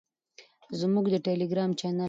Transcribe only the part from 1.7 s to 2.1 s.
چینل